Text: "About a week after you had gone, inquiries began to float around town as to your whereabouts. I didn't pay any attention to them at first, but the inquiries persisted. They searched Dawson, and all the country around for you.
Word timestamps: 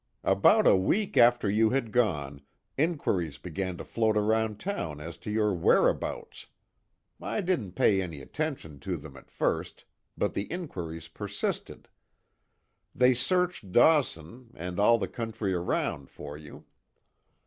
"About 0.23 0.65
a 0.65 0.75
week 0.75 1.15
after 1.15 1.47
you 1.47 1.69
had 1.69 1.91
gone, 1.91 2.41
inquiries 2.75 3.37
began 3.37 3.77
to 3.77 3.83
float 3.83 4.17
around 4.17 4.59
town 4.59 4.99
as 4.99 5.15
to 5.19 5.29
your 5.29 5.53
whereabouts. 5.53 6.47
I 7.21 7.39
didn't 7.41 7.73
pay 7.73 8.01
any 8.01 8.19
attention 8.19 8.79
to 8.79 8.97
them 8.97 9.15
at 9.15 9.29
first, 9.29 9.85
but 10.17 10.33
the 10.33 10.51
inquiries 10.51 11.07
persisted. 11.07 11.87
They 12.95 13.13
searched 13.13 13.71
Dawson, 13.71 14.49
and 14.55 14.79
all 14.79 14.97
the 14.97 15.07
country 15.07 15.53
around 15.53 16.09
for 16.09 16.35
you. 16.35 16.65